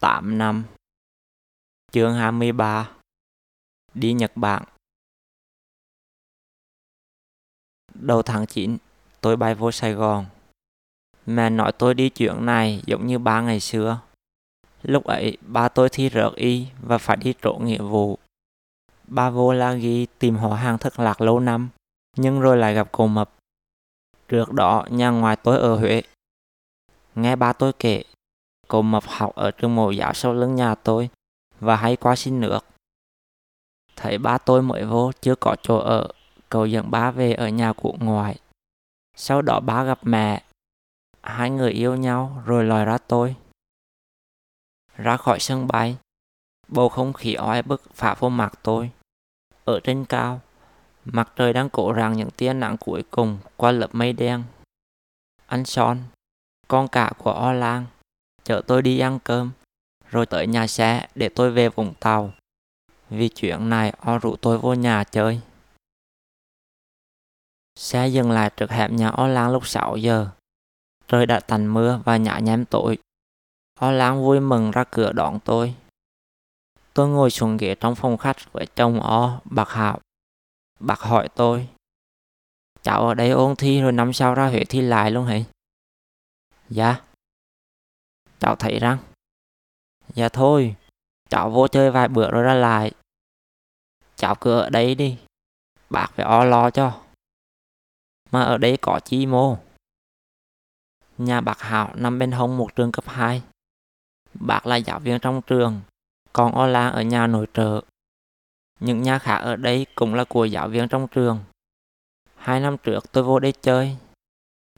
[0.00, 0.64] 8 năm
[1.92, 2.90] Chương 23
[3.94, 4.64] Đi Nhật Bản
[7.94, 8.76] Đầu tháng 9,
[9.20, 10.26] tôi bay vô Sài Gòn.
[11.26, 14.00] Mẹ nói tôi đi chuyện này giống như ba ngày xưa.
[14.82, 18.18] Lúc ấy, ba tôi thi rớt y và phải đi trộn nghĩa vụ.
[19.06, 21.68] Ba vô La Ghi tìm họ hàng thất lạc lâu năm,
[22.16, 23.30] nhưng rồi lại gặp cô mập.
[24.28, 26.02] Trước đó, nhà ngoài tôi ở Huế.
[27.14, 28.04] Nghe ba tôi kể,
[28.70, 31.10] cô mập học ở trường mẫu giáo sau lưng nhà tôi
[31.60, 32.60] và hay qua xin nước.
[33.96, 36.08] Thấy ba tôi mới vô chưa có chỗ ở,
[36.48, 38.38] cậu dẫn ba về ở nhà của ngoại.
[39.16, 40.42] Sau đó ba gặp mẹ,
[41.22, 43.36] hai người yêu nhau rồi lòi ra tôi.
[44.96, 45.96] Ra khỏi sân bay,
[46.68, 48.90] bầu không khí oi bức phá vô mặt tôi.
[49.64, 50.40] Ở trên cao,
[51.04, 54.44] mặt trời đang cố ràng những tia nắng cuối cùng qua lớp mây đen.
[55.46, 55.98] Anh Son,
[56.68, 57.86] con cả của O Lang,
[58.44, 59.50] chở tôi đi ăn cơm,
[60.10, 62.32] rồi tới nhà xe để tôi về Vũng Tàu.
[63.10, 65.40] Vì chuyện này O rủ tôi vô nhà chơi.
[67.76, 70.28] Xe dừng lại trước hẻm nhà O Lan lúc 6 giờ.
[71.08, 72.98] Trời đã tạnh mưa và nhả nhem tối.
[73.78, 75.74] O Lan vui mừng ra cửa đón tôi.
[76.94, 80.00] Tôi ngồi xuống ghế trong phòng khách với chồng O, bạc Hạo.
[80.80, 81.68] bạc hỏi tôi.
[82.82, 85.38] Cháu ở đây ôn thi rồi năm sau ra Huế thi lại luôn hả?
[86.68, 87.00] Dạ.
[88.40, 88.98] Cháu thấy rằng,
[90.14, 90.74] Dạ thôi,
[91.28, 92.92] cháu vô chơi vài bữa rồi ra lại.
[94.16, 95.18] Cháu cứ ở đây đi.
[95.90, 97.00] Bác phải o lo cho.
[98.30, 99.58] Mà ở đây có chi mô.
[101.18, 103.42] Nhà bác Hảo nằm bên hông một trường cấp 2.
[104.34, 105.80] Bác là giáo viên trong trường,
[106.32, 107.80] còn O la ở nhà nội trợ.
[108.80, 111.38] Những nhà khác ở đây cũng là của giáo viên trong trường.
[112.36, 113.96] Hai năm trước tôi vô đây chơi.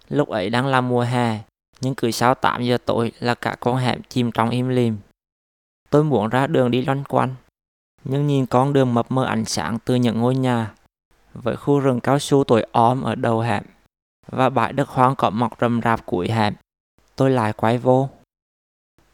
[0.08, 1.42] Lúc ấy đang là mùa hè,
[1.82, 4.96] nhưng cứ sau 8 giờ tối là cả con hẻm chìm trong im lìm.
[5.90, 7.34] Tôi muốn ra đường đi loanh quanh,
[8.04, 10.74] nhưng nhìn con đường mập mờ ánh sáng từ những ngôi nhà,
[11.34, 13.64] với khu rừng cao su tối om ở đầu hẻm
[14.26, 16.54] và bãi đất hoang cỏ mọc rầm rạp cuối hẻm,
[17.16, 18.08] tôi lại quay vô.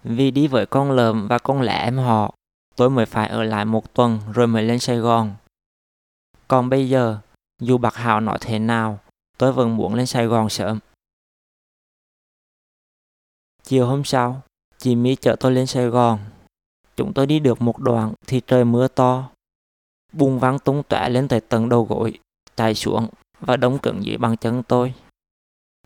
[0.04, 2.34] Vì đi với con lợm và con lẻ em họ,
[2.76, 5.34] tôi mới phải ở lại một tuần rồi mới lên Sài Gòn.
[6.48, 7.18] Còn bây giờ,
[7.60, 8.98] dù bạc Hào nói thế nào,
[9.38, 10.78] tôi vẫn muốn lên Sài Gòn sớm.
[13.68, 14.42] Chiều hôm sau,
[14.78, 16.18] chị Mỹ chở tôi lên Sài Gòn.
[16.96, 19.30] Chúng tôi đi được một đoạn thì trời mưa to.
[20.12, 22.18] Bùn văng tung tóe lên tới tầng đầu gối,
[22.56, 23.08] chạy xuống
[23.40, 24.94] và đóng cứng dưới bằng chân tôi.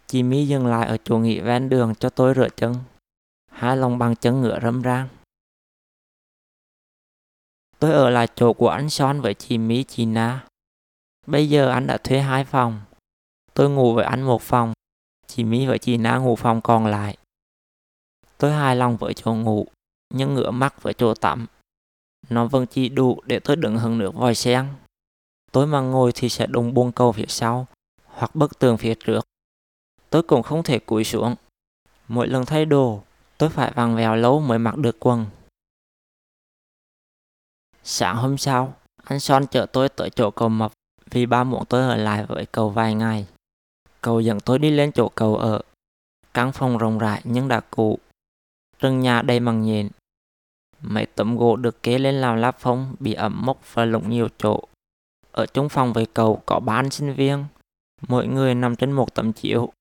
[0.07, 2.75] Chị Mỹ dừng lại ở chỗ nghỉ ven đường cho tôi rửa chân.
[3.51, 5.09] Hai lòng bằng chân ngựa râm rang.
[7.79, 10.47] Tôi ở lại chỗ của anh Son với chị Mỹ chị Na.
[11.27, 12.81] Bây giờ anh đã thuê hai phòng.
[13.55, 14.73] Tôi ngủ với anh một phòng.
[15.27, 17.17] Chị Mỹ và chị Na ngủ phòng còn lại.
[18.43, 19.67] Tôi hài lòng với chỗ ngủ,
[20.15, 21.47] nhưng ngửa mắt với chỗ tắm.
[22.29, 24.69] Nó vẫn chỉ đủ để tôi đứng hứng nước vòi sen.
[25.53, 27.67] Tôi mà ngồi thì sẽ đụng buông cầu phía sau,
[28.05, 29.27] hoặc bức tường phía trước.
[30.11, 31.35] Tôi cũng không thể cúi xuống.
[32.09, 33.03] Mỗi lần thay đồ,
[33.39, 35.27] tôi phải vàng vèo lâu mới mặc được quần.
[37.85, 38.75] Sáng hôm sau,
[39.05, 40.73] anh Son chở tôi tới chỗ cầu mập
[41.11, 43.27] vì ba muốn tôi ở lại với cầu vài ngày.
[44.01, 45.63] Cầu dẫn tôi đi lên chỗ cầu ở.
[46.35, 47.99] Căn phòng rộng rãi nhưng đã cũ
[48.83, 49.89] rừng nhà đầy măng nhện.
[50.81, 54.29] Mấy tấm gỗ được kế lên làm lá phong bị ẩm mốc và lụng nhiều
[54.39, 54.61] chỗ.
[55.33, 57.45] Ở trong phòng với cầu có ba anh sinh viên.
[58.09, 59.73] Mỗi người nằm trên một tấm chiếu.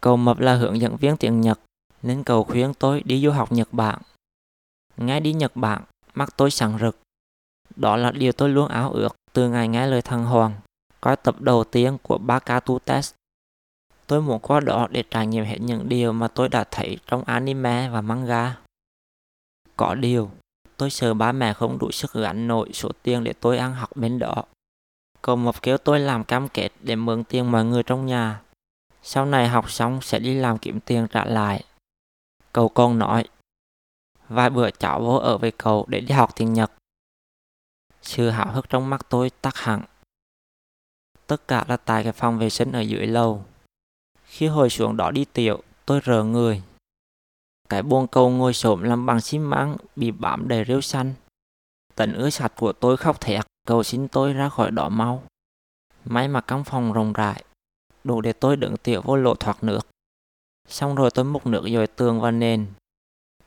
[0.00, 1.60] Cầu mập là hướng dẫn viên tiếng Nhật
[2.02, 4.02] nên cầu khuyên tôi đi du học Nhật Bản.
[4.96, 5.82] Nghe đi Nhật Bản,
[6.14, 6.98] mắt tôi sáng rực.
[7.76, 10.52] Đó là điều tôi luôn áo ước từ ngày nghe lời thằng Hoàng,
[11.00, 13.14] coi tập đầu tiên của Bakatu Test.
[14.06, 17.24] Tôi muốn qua đó để trải nghiệm hết những điều mà tôi đã thấy trong
[17.24, 18.56] anime và manga.
[19.76, 20.30] Có điều,
[20.76, 23.90] tôi sợ ba mẹ không đủ sức gánh nổi số tiền để tôi ăn học
[23.94, 24.44] bên đó.
[25.22, 28.40] Cậu Mộc kêu tôi làm cam kết để mượn tiền mọi người trong nhà.
[29.02, 31.64] Sau này học xong sẽ đi làm kiếm tiền trả lại.
[32.52, 33.24] Cậu con nói,
[34.28, 36.72] vài bữa cháu vô ở với cậu để đi học tiếng Nhật.
[38.02, 39.82] Sự háo hức trong mắt tôi tắt hẳn.
[41.26, 43.44] Tất cả là tại cái phòng vệ sinh ở dưới lầu.
[44.34, 46.62] Khi hồi xuống đó đi tiểu, tôi rờ người.
[47.68, 51.14] Cái buông cầu ngồi xổm làm bằng xi măng bị bám đầy rêu xanh.
[51.94, 55.22] Tận ứa sạch của tôi khóc thẹt, cầu xin tôi ra khỏi đó mau.
[56.04, 57.44] May mà căn phòng rộng rãi,
[58.04, 59.80] đủ để tôi đựng tiểu vô lộ thoát nước.
[60.68, 62.66] Xong rồi tôi múc nước dồi tường và nền.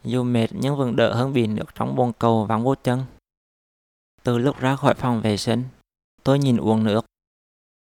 [0.04, 3.04] Dù mệt nhưng vẫn đỡ hơn bị nước trong bồn cầu vắng vô chân.
[4.24, 5.64] Từ lúc ra khỏi phòng vệ sinh,
[6.24, 7.06] tôi nhìn uống nước.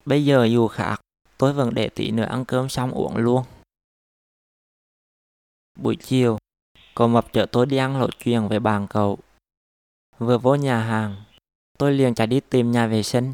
[0.05, 1.01] Bây giờ dù khác,
[1.39, 3.45] tôi vẫn để tí nữa ăn cơm xong uống luôn.
[5.79, 6.39] Buổi chiều,
[6.95, 9.19] cậu mập chở tôi đi ăn lộ chuyện với bạn cậu.
[10.19, 11.25] Vừa vô nhà hàng,
[11.79, 13.33] tôi liền chạy đi tìm nhà vệ sinh.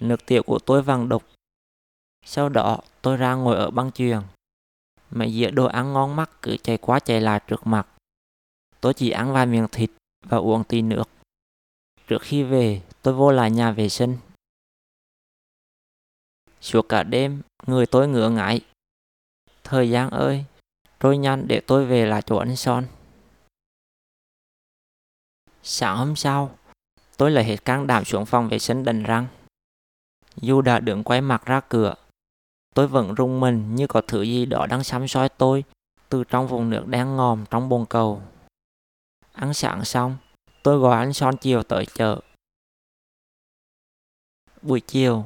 [0.00, 1.22] Nước tiểu của tôi vàng đục.
[2.24, 4.20] Sau đó tôi ra ngồi ở băng chuyền.
[5.10, 7.86] Mấy dĩa đồ ăn ngon mắt cứ chạy quá chạy lại trước mặt.
[8.80, 9.90] Tôi chỉ ăn vài miếng thịt
[10.24, 11.04] và uống tí nước.
[12.06, 14.16] Trước khi về, tôi vô lại nhà vệ sinh.
[16.66, 18.60] Suốt cả đêm, người tôi ngựa ngại.
[19.64, 20.44] Thời gian ơi,
[21.00, 22.86] trôi nhanh để tôi về lại chỗ anh Son.
[25.62, 26.58] Sáng hôm sau,
[27.16, 29.26] tôi lại hết can đảm xuống phòng vệ sinh đành răng.
[30.36, 31.94] Dù đã đứng quay mặt ra cửa,
[32.74, 35.64] tôi vẫn rung mình như có thứ gì đó đang xăm soi tôi
[36.08, 38.22] từ trong vùng nước đen ngòm trong bồn cầu.
[39.32, 40.16] Ăn sáng xong,
[40.62, 42.20] tôi gọi anh Son chiều tới chợ.
[44.62, 45.24] Buổi chiều,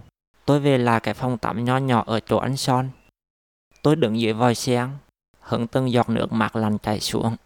[0.51, 2.91] tôi về lại cái phòng tắm nho nhỏ ở chỗ anh Son.
[3.83, 4.91] Tôi đứng dưới vòi sen,
[5.41, 7.37] hứng từng giọt nước mát lành chảy xuống.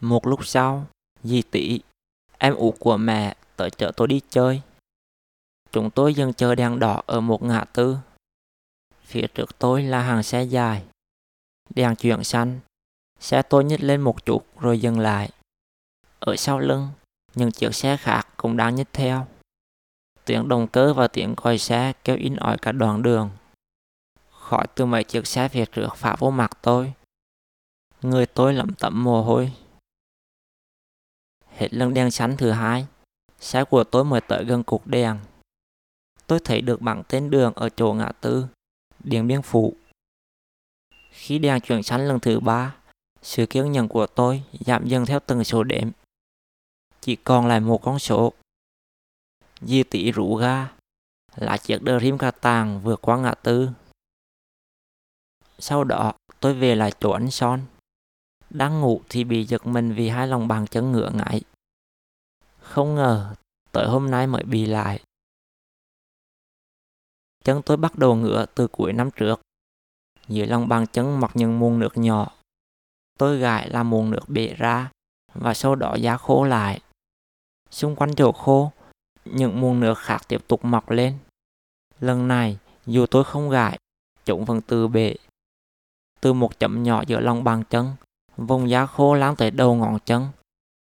[0.00, 0.86] Một lúc sau,
[1.22, 1.80] dì tỷ,
[2.38, 4.62] em út của mẹ tới chợ tôi đi chơi.
[5.72, 7.96] Chúng tôi dừng chờ đèn đỏ ở một ngã tư.
[9.02, 10.84] Phía trước tôi là hàng xe dài.
[11.74, 12.60] Đèn chuyển xanh,
[13.20, 15.30] xe tôi nhích lên một chút rồi dừng lại.
[16.18, 16.88] Ở sau lưng,
[17.34, 19.26] những chiếc xe khác cũng đang nhích theo.
[20.30, 23.30] Tiếng động cơ và tiếng còi xe kêu in ỏi cả đoạn đường.
[24.30, 26.92] Khỏi từ mấy chiếc xe phía trước phá vô mặt tôi.
[28.02, 29.52] Người tôi lẩm tẩm mồ hôi.
[31.56, 32.86] Hết lần đèn xanh thứ hai,
[33.40, 35.18] xe của tôi mới tới gần cục đèn.
[36.26, 38.46] Tôi thấy được bảng tên đường ở chỗ ngã tư,
[39.04, 39.74] Điện Biên Phủ.
[41.10, 42.74] Khi đèn chuyển xanh lần thứ ba,
[43.22, 45.90] sự kiên nhẫn của tôi giảm dần theo từng số đếm.
[47.00, 48.32] Chỉ còn lại một con số.
[49.60, 50.72] Di tỷ rủ ga,
[51.36, 53.70] là chiếc Dream cà tàng vượt qua ngã tư.
[55.58, 57.62] Sau đó, tôi về lại chỗ anh Son.
[58.50, 61.42] Đang ngủ thì bị giật mình vì hai lòng bàn chân ngựa ngại.
[62.60, 63.34] Không ngờ,
[63.72, 65.04] tới hôm nay mới bị lại.
[67.44, 69.40] Chân tôi bắt đầu ngựa từ cuối năm trước.
[70.28, 72.32] Dưới lòng bàn chân mọc những muôn nước nhỏ.
[73.18, 74.90] Tôi gãi là muôn nước bể ra
[75.34, 76.80] và sau đó giá khô lại.
[77.70, 78.72] Xung quanh chỗ khô,
[79.24, 81.18] những muôn nước khác tiếp tục mọc lên.
[82.00, 83.78] Lần này, dù tôi không gãi,
[84.24, 85.14] chúng vẫn từ bể.
[86.20, 87.96] Từ một chấm nhỏ giữa lòng bàn chân,
[88.36, 90.28] vùng da khô lan tới đầu ngón chân.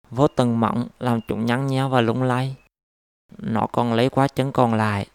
[0.09, 2.56] Vô tầng mỏng làm chúng nhăn nheo và lung lay.
[3.38, 5.07] Nó còn lấy qua chân còn lại.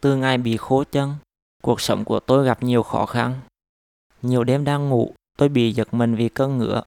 [0.00, 1.14] Từ ngày bị khô chân,
[1.62, 3.40] cuộc sống của tôi gặp nhiều khó khăn.
[4.22, 6.82] Nhiều đêm đang ngủ, tôi bị giật mình vì cơn ngựa.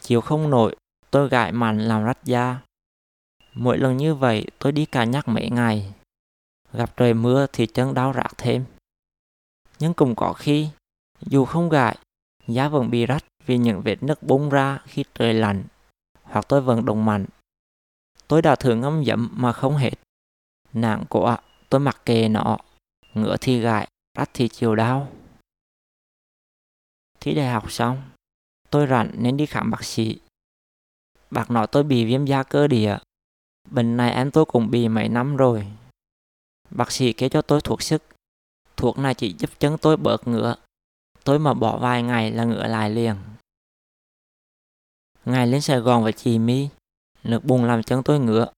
[0.00, 0.76] Chiều không nổi,
[1.10, 2.58] tôi gãi mạnh làm rách da.
[3.54, 5.94] Mỗi lần như vậy, tôi đi cả nhắc mấy ngày.
[6.72, 8.64] Gặp trời mưa thì chân đau rạc thêm.
[9.78, 10.68] Nhưng cũng có khi,
[11.20, 11.98] dù không gại,
[12.46, 15.64] giá vẫn bị rách vì những vết nứt bung ra khi trời lạnh,
[16.22, 17.26] hoặc tôi vẫn đồng mạnh.
[18.28, 19.94] Tôi đã thử ngâm dẫm mà không hết.
[20.72, 21.36] Nặng của
[21.68, 22.58] tôi mặc kệ nó,
[23.14, 25.08] ngựa thì gại, rách thì chiều đau.
[27.20, 28.02] Thi đại học xong,
[28.70, 30.18] tôi rảnh nên đi khám bác sĩ.
[31.30, 32.98] Bác nói tôi bị viêm da cơ địa.
[33.74, 35.66] Bệnh này em tôi cũng bị mấy năm rồi.
[36.70, 38.02] Bác sĩ kê cho tôi thuốc sức.
[38.76, 40.54] Thuốc này chỉ giúp chân tôi bớt ngựa.
[41.24, 43.16] Tôi mà bỏ vài ngày là ngựa lại liền.
[45.24, 46.68] Ngày lên Sài Gòn với chị My,
[47.24, 48.52] nước bùn làm chân tôi ngựa.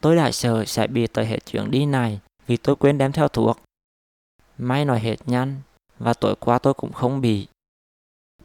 [0.00, 3.28] Tôi đã sợ sẽ bị tới hết chuyện đi này vì tôi quên đem theo
[3.28, 3.60] thuốc.
[4.58, 5.60] May nói hết nhanh
[5.98, 7.46] và tối qua tôi cũng không bị.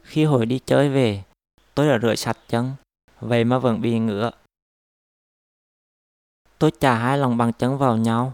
[0.02, 1.22] Khi hồi đi chơi về,
[1.74, 2.72] tôi đã rửa sạch chân,
[3.20, 4.30] vậy mà vẫn bị ngựa.
[6.58, 8.32] Tôi chà hai lòng bằng chân vào nhau.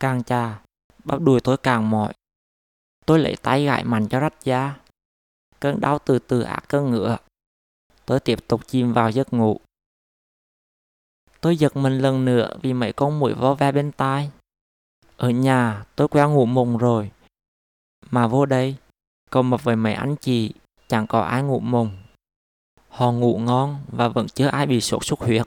[0.00, 0.62] Càng chà,
[1.04, 2.12] bắp đùi tôi càng mỏi.
[3.06, 4.76] Tôi lấy tay gãi mạnh cho rách da.
[5.60, 7.16] Cơn đau từ từ ác cơn ngựa.
[8.06, 9.60] Tôi tiếp tục chìm vào giấc ngủ.
[11.40, 14.30] Tôi giật mình lần nữa vì mấy con mũi vo ve bên tai.
[15.16, 17.10] Ở nhà tôi quen ngủ mùng rồi.
[18.10, 18.76] Mà vô đây,
[19.30, 20.54] còn mập với mấy anh chị,
[20.88, 22.02] chẳng có ai ngủ mùng.
[22.88, 25.46] Họ ngủ ngon và vẫn chưa ai bị sốt xuất huyết.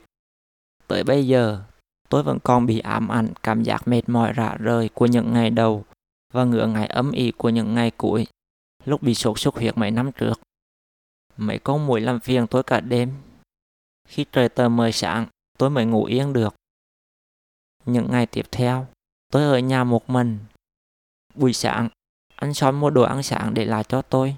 [0.87, 1.63] Tới bây giờ,
[2.09, 5.49] tôi vẫn còn bị ám ảnh cảm giác mệt mỏi rã rời của những ngày
[5.49, 5.85] đầu
[6.33, 8.27] và ngựa ngày ấm ỉ của những ngày cuối,
[8.85, 10.41] lúc bị sốt xuất huyết mấy năm trước.
[11.37, 13.13] Mấy con mũi làm phiền tôi cả đêm.
[14.07, 16.55] Khi trời tờ mờ sáng, tôi mới ngủ yên được.
[17.85, 18.87] Những ngày tiếp theo,
[19.31, 20.39] tôi ở nhà một mình.
[21.35, 21.89] Buổi sáng,
[22.35, 24.35] anh xóm mua đồ ăn sáng để lại cho tôi.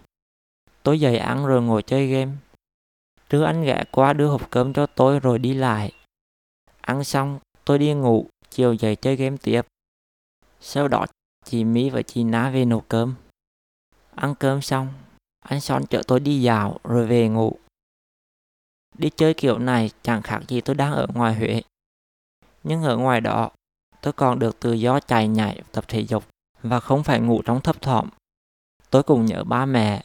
[0.84, 2.32] Tôi dậy ăn rồi ngồi chơi game.
[3.30, 5.92] Trưa anh ghé qua đưa hộp cơm cho tôi rồi đi lại.
[6.82, 9.62] Ăn xong, tôi đi ngủ, chiều dậy chơi game tiếp.
[10.60, 11.06] Sau đó,
[11.46, 13.16] chị Mỹ và chị Ná về nấu cơm.
[14.16, 14.94] Ăn cơm xong,
[15.40, 17.58] anh Son chở tôi đi dạo rồi về ngủ.
[18.98, 21.62] Đi chơi kiểu này chẳng khác gì tôi đang ở ngoài Huế.
[22.64, 23.52] Nhưng ở ngoài đó,
[24.02, 26.24] tôi còn được tự do chạy nhảy tập thể dục
[26.62, 28.10] và không phải ngủ trong thấp thỏm.
[28.90, 30.04] Tôi cùng nhớ ba mẹ,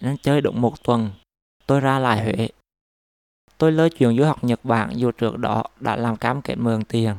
[0.00, 1.10] nên chơi đúng một tuần,
[1.66, 2.48] tôi ra lại Huế.
[3.58, 6.84] Tôi lơ chuyện du học Nhật Bản dù trước đó đã làm cam kết mượn
[6.84, 7.14] tiền.